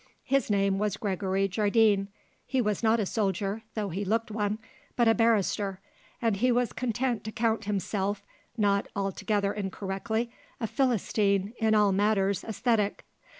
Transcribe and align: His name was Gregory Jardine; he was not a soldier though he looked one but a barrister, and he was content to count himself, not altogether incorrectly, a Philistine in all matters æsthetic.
His 0.23 0.49
name 0.49 0.79
was 0.79 0.97
Gregory 0.97 1.47
Jardine; 1.47 2.07
he 2.47 2.59
was 2.59 2.81
not 2.81 2.99
a 2.99 3.05
soldier 3.05 3.61
though 3.75 3.89
he 3.89 4.03
looked 4.03 4.31
one 4.31 4.57
but 4.95 5.07
a 5.07 5.13
barrister, 5.13 5.79
and 6.19 6.37
he 6.37 6.51
was 6.51 6.73
content 6.73 7.23
to 7.25 7.31
count 7.31 7.65
himself, 7.65 8.25
not 8.57 8.87
altogether 8.95 9.53
incorrectly, 9.53 10.31
a 10.59 10.65
Philistine 10.65 11.53
in 11.59 11.75
all 11.75 11.91
matters 11.91 12.41
æsthetic. 12.41 13.01